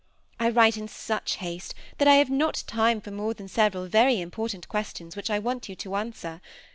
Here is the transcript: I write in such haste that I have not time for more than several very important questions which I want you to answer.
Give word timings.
I 0.39 0.49
write 0.49 0.77
in 0.77 0.87
such 0.87 1.35
haste 1.35 1.75
that 1.99 2.07
I 2.07 2.15
have 2.15 2.31
not 2.31 2.63
time 2.65 3.01
for 3.01 3.11
more 3.11 3.35
than 3.35 3.47
several 3.47 3.85
very 3.85 4.19
important 4.19 4.67
questions 4.67 5.15
which 5.15 5.29
I 5.29 5.37
want 5.37 5.69
you 5.69 5.75
to 5.75 5.95
answer. 5.95 6.41